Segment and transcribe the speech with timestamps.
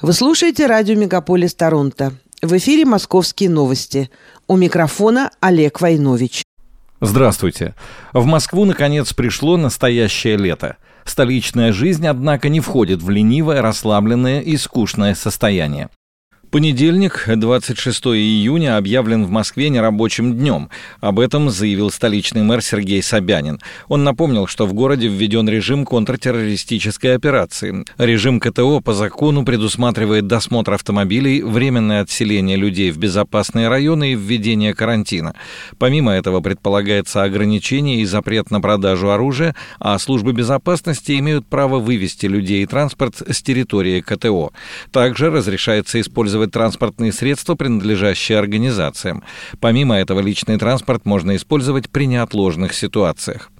[0.00, 2.12] Вы слушаете радио «Мегаполис Торонто».
[2.40, 4.10] В эфире «Московские новости».
[4.46, 6.44] У микрофона Олег Войнович.
[7.00, 7.74] Здравствуйте.
[8.12, 10.76] В Москву, наконец, пришло настоящее лето.
[11.04, 15.88] Столичная жизнь, однако, не входит в ленивое, расслабленное и скучное состояние.
[16.50, 20.70] Понедельник, 26 июня, объявлен в Москве нерабочим днем.
[21.02, 23.60] Об этом заявил столичный мэр Сергей Собянин.
[23.88, 27.84] Он напомнил, что в городе введен режим контртеррористической операции.
[27.98, 34.72] Режим КТО по закону предусматривает досмотр автомобилей, временное отселение людей в безопасные районы и введение
[34.72, 35.34] карантина.
[35.78, 42.24] Помимо этого предполагается ограничение и запрет на продажу оружия, а службы безопасности имеют право вывести
[42.24, 44.52] людей и транспорт с территории КТО.
[44.92, 49.22] Также разрешается использовать использовать транспортные средства, принадлежащие организациям.
[49.60, 53.50] Помимо этого, личный транспорт можно использовать при неотложных ситуациях.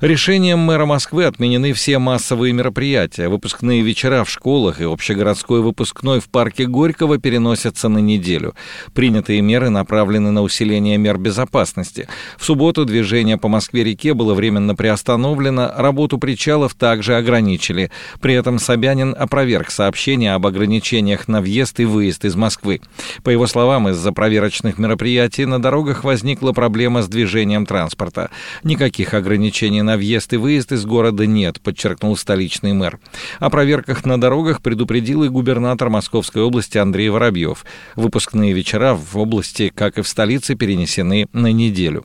[0.00, 3.28] Решением мэра Москвы отменены все массовые мероприятия.
[3.28, 8.54] Выпускные вечера в школах и общегородской выпускной в парке Горького переносятся на неделю.
[8.92, 12.08] Принятые меры направлены на усиление мер безопасности.
[12.36, 17.90] В субботу движение по Москве-реке было временно приостановлено, работу причалов также ограничили.
[18.20, 22.80] При этом Собянин опроверг сообщение об ограничениях на въезд и выезд из Москвы.
[23.22, 28.30] По его словам, из-за проверочных мероприятий на дорогах возникла проблема с движением транспорта.
[28.64, 29.43] Никаких ограничений
[29.82, 32.98] на въезд и выезд из города нет, подчеркнул столичный мэр.
[33.40, 37.64] О проверках на дорогах предупредил и губернатор Московской области Андрей Воробьев.
[37.96, 42.04] Выпускные вечера в области, как и в столице, перенесены на неделю.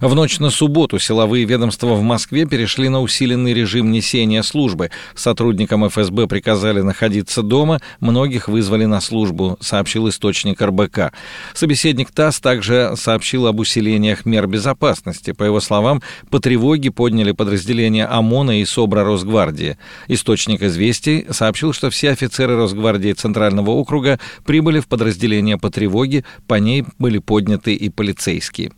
[0.00, 4.90] В ночь на субботу силовые ведомства в Москве перешли на усиленный режим несения службы.
[5.14, 11.12] Сотрудникам ФСБ приказали находиться дома, многих вызвали на службу, сообщил источник РБК.
[11.54, 15.32] Собеседник ТАСС также сообщил об усилениях мер безопасности.
[15.32, 19.78] По его словам, по тревоге подняли подразделения ОМОНа и СОБРа Росгвардии.
[20.08, 26.56] Источник известий сообщил, что все офицеры Росгвардии Центрального округа прибыли в подразделение по тревоге, по
[26.56, 28.72] ней были подняты и полицейские.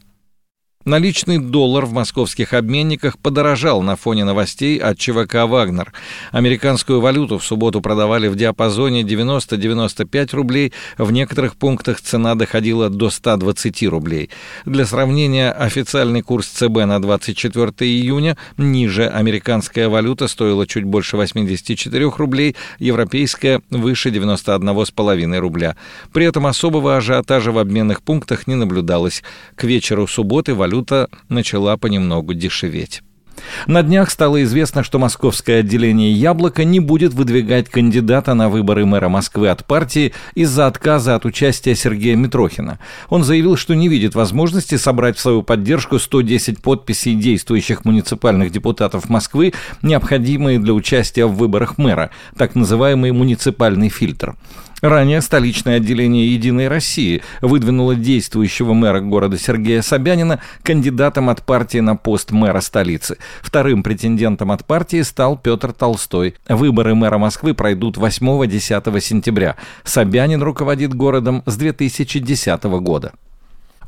[0.84, 5.92] Наличный доллар в московских обменниках подорожал на фоне новостей от ЧВК «Вагнер».
[6.30, 13.10] Американскую валюту в субботу продавали в диапазоне 90-95 рублей, в некоторых пунктах цена доходила до
[13.10, 14.30] 120 рублей.
[14.64, 22.12] Для сравнения, официальный курс ЦБ на 24 июня ниже американская валюта стоила чуть больше 84
[22.16, 25.76] рублей, европейская выше 91,5 рубля.
[26.12, 29.22] При этом особого ажиотажа в обменных пунктах не наблюдалось.
[29.56, 33.02] К вечеру субботы валюта валюта начала понемногу дешеветь.
[33.66, 39.08] На днях стало известно, что московское отделение «Яблоко» не будет выдвигать кандидата на выборы мэра
[39.08, 42.80] Москвы от партии из-за отказа от участия Сергея Митрохина.
[43.08, 49.08] Он заявил, что не видит возможности собрать в свою поддержку 110 подписей действующих муниципальных депутатов
[49.08, 54.34] Москвы, необходимые для участия в выборах мэра, так называемый муниципальный фильтр.
[54.80, 61.96] Ранее столичное отделение «Единой России» выдвинуло действующего мэра города Сергея Собянина кандидатом от партии на
[61.96, 63.18] пост мэра столицы.
[63.42, 66.36] Вторым претендентом от партии стал Петр Толстой.
[66.48, 69.56] Выборы мэра Москвы пройдут 8-10 сентября.
[69.82, 73.12] Собянин руководит городом с 2010 года.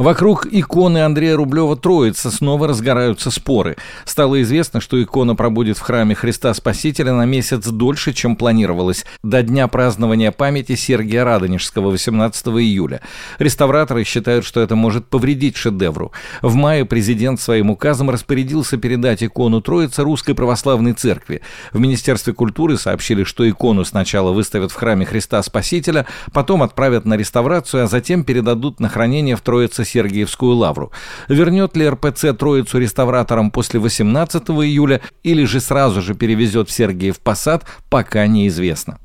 [0.00, 3.76] Вокруг иконы Андрея Рублева Троица снова разгораются споры.
[4.06, 9.42] Стало известно, что икона пробудет в храме Христа Спасителя на месяц дольше, чем планировалось, до
[9.42, 13.02] дня празднования памяти Сергия Радонежского 18 июля.
[13.38, 16.12] Реставраторы считают, что это может повредить шедевру.
[16.40, 21.42] В мае президент своим указом распорядился передать икону Троицы Русской Православной Церкви.
[21.74, 27.18] В Министерстве культуры сообщили, что икону сначала выставят в храме Христа Спасителя, потом отправят на
[27.18, 30.92] реставрацию, а затем передадут на хранение в Троице Сергиевскую лавру.
[31.28, 37.20] Вернет ли РПЦ Троицу реставраторам после 18 июля или же сразу же перевезет в Сергиев
[37.20, 38.98] Посад, пока неизвестно.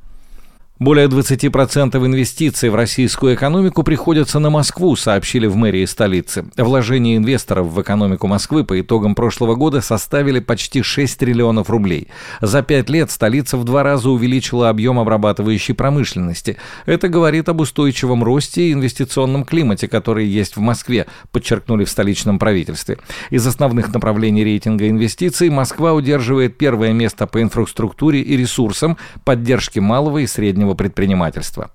[0.77, 6.47] Более 20% инвестиций в российскую экономику приходятся на Москву, сообщили в мэрии столицы.
[6.57, 12.09] Вложения инвесторов в экономику Москвы по итогам прошлого года составили почти 6 триллионов рублей.
[12.41, 16.57] За пять лет столица в два раза увеличила объем обрабатывающей промышленности.
[16.85, 22.37] Это говорит об устойчивом росте и инвестиционном климате, который есть в Москве, подчеркнули в столичном
[22.37, 22.97] правительстве.
[23.29, 30.17] Из основных направлений рейтинга инвестиций Москва удерживает первое место по инфраструктуре и ресурсам, поддержке малого
[30.17, 31.71] и среднего среднего предпринимательства.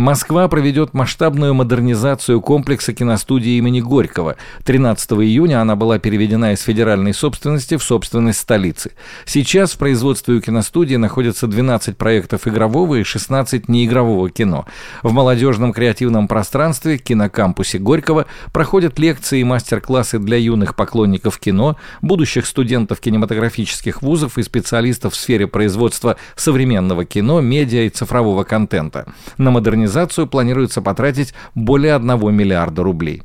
[0.00, 4.36] Москва проведет масштабную модернизацию комплекса киностудии имени Горького.
[4.64, 8.92] 13 июня она была переведена из федеральной собственности в собственность столицы.
[9.26, 14.64] Сейчас в производстве у киностудии находятся 12 проектов игрового и 16 неигрового кино.
[15.02, 18.24] В молодежном креативном пространстве кинокампусе Горького
[18.54, 25.16] проходят лекции и мастер-классы для юных поклонников кино, будущих студентов кинематографических вузов и специалистов в
[25.16, 29.04] сфере производства современного кино, медиа и цифрового контента.
[29.36, 33.22] На модернизацию организацию планируется потратить более 1 миллиарда рублей.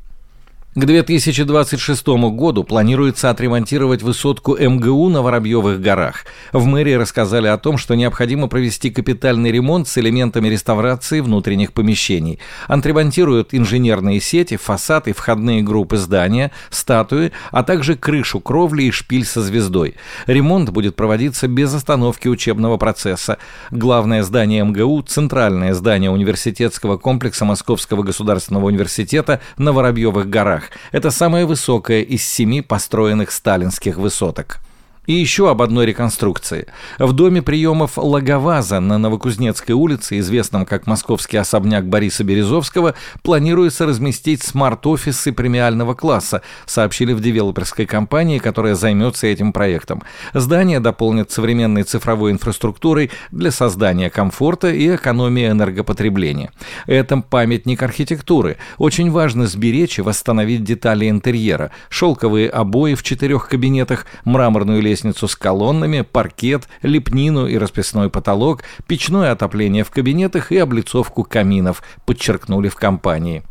[0.78, 2.06] К 2026
[2.36, 6.26] году планируется отремонтировать высотку МГУ на Воробьевых горах.
[6.52, 12.40] В мэрии рассказали о том, что необходимо провести капитальный ремонт с элементами реставрации внутренних помещений.
[12.68, 19.42] Отремонтируют инженерные сети, фасады, входные группы здания, статуи, а также крышу, кровли и шпиль со
[19.42, 19.96] звездой.
[20.28, 23.38] Ремонт будет проводиться без остановки учебного процесса.
[23.72, 30.65] Главное здание МГУ– центральное здание университетского комплекса Московского государственного университета на Воробьевых горах.
[30.92, 34.60] Это самая высокая из семи построенных сталинских высоток.
[35.06, 36.68] И еще об одной реконструкции.
[36.98, 44.42] В доме приемов Лаговаза на Новокузнецкой улице, известном как московский особняк Бориса Березовского, планируется разместить
[44.42, 50.02] смарт-офисы премиального класса, сообщили в девелоперской компании, которая займется этим проектом.
[50.34, 56.52] Здание дополнит современной цифровой инфраструктурой для создания комфорта и экономии энергопотребления.
[56.88, 58.58] Это памятник архитектуры.
[58.78, 61.72] Очень важно сберечь и восстановить детали интерьера.
[61.90, 68.64] Шелковые обои в четырех кабинетах, мраморную лестницу лестницу с колоннами, паркет, лепнину и расписной потолок,
[68.88, 73.44] печное отопление в кабинетах и облицовку каминов, подчеркнули в компании.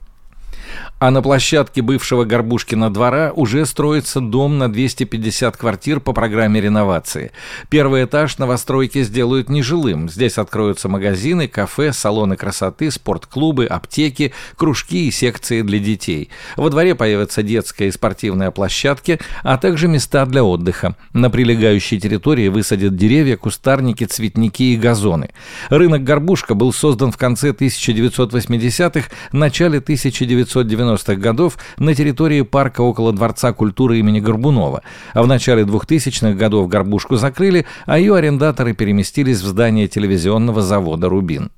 [0.98, 7.32] А на площадке бывшего Горбушкина двора уже строится дом на 250 квартир по программе реновации.
[7.68, 10.08] Первый этаж новостройки сделают нежилым.
[10.08, 16.30] Здесь откроются магазины, кафе, салоны красоты, спортклубы, аптеки, кружки и секции для детей.
[16.56, 20.96] Во дворе появятся детская и спортивная площадки, а также места для отдыха.
[21.12, 25.30] На прилегающей территории высадят деревья, кустарники, цветники и газоны.
[25.68, 33.12] Рынок Горбушка был создан в конце 1980-х, начале 1990-х 90-х годов на территории парка около
[33.12, 39.40] Дворца культуры имени Горбунова, а в начале 2000-х годов горбушку закрыли, а ее арендаторы переместились
[39.40, 41.50] в здание телевизионного завода «Рубин».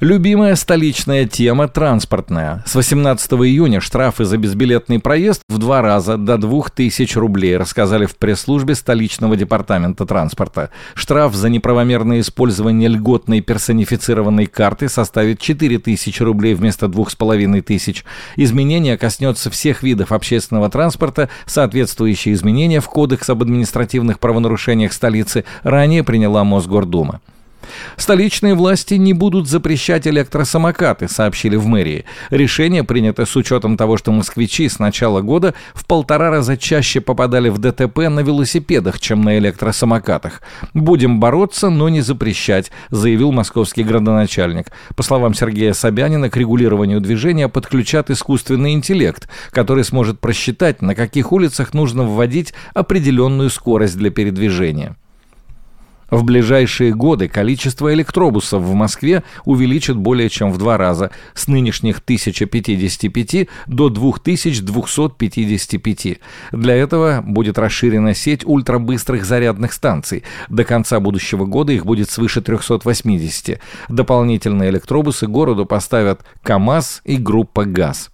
[0.00, 2.64] Любимая столичная тема– транспортная.
[2.64, 8.16] С 18 июня штрафы за безбилетный проезд в два раза до 2000 рублей, рассказали в
[8.16, 10.70] пресс-службе столичного департамента транспорта.
[10.94, 17.96] Штраф за неправомерное использование льготной персонифицированной карты составит 4000 рублей вместо 2500.
[18.36, 21.28] Изменение коснется всех видов общественного транспорта.
[21.44, 27.20] Соответствующие изменения в Кодекс об административных правонарушениях столицы ранее приняла Мосгордума.
[27.96, 32.04] Столичные власти не будут запрещать электросамокаты, сообщили в мэрии.
[32.30, 37.48] Решение принято с учетом того, что москвичи с начала года в полтора раза чаще попадали
[37.48, 40.42] в ДТП на велосипедах, чем на электросамокатах.
[40.74, 44.66] Будем бороться, но не запрещать, заявил московский градоначальник.
[44.96, 51.32] По словам Сергея Собянина, к регулированию движения подключат искусственный интеллект, который сможет просчитать, на каких
[51.32, 54.96] улицах нужно вводить определенную скорость для передвижения.
[56.10, 61.98] В ближайшие годы количество электробусов в Москве увеличит более чем в два раза, с нынешних
[61.98, 66.18] 1055 до 2255.
[66.52, 70.24] Для этого будет расширена сеть ультрабыстрых зарядных станций.
[70.48, 73.60] До конца будущего года их будет свыше 380.
[73.88, 78.10] Дополнительные электробусы городу поставят КАМАЗ и группа ГАЗ.